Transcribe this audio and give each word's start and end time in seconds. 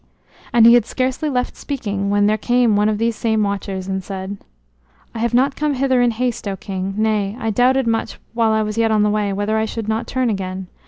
And 0.51 0.65
he 0.65 0.73
had 0.73 0.87
scarcely 0.87 1.29
left 1.29 1.55
speaking 1.55 2.09
when 2.09 2.25
there 2.25 2.35
came 2.35 2.75
one 2.75 2.89
of 2.89 2.97
these 2.97 3.15
same 3.15 3.43
watchers 3.43 3.87
and 3.87 4.03
said: 4.03 4.37
"I 5.13 5.19
have 5.19 5.35
not 5.35 5.55
come 5.55 5.75
hither 5.75 6.01
in 6.01 6.09
haste, 6.09 6.47
O 6.47 6.55
King; 6.55 6.95
nay, 6.97 7.37
I 7.39 7.51
doubted 7.51 7.85
much, 7.85 8.17
while 8.33 8.49
I 8.51 8.63
was 8.63 8.79
yet 8.79 8.89
on 8.89 9.03
the 9.03 9.11
way, 9.11 9.31
whether 9.31 9.59
I 9.59 9.65
should 9.65 9.87
not 9.87 10.07
turn 10.07 10.31
again. 10.31 10.65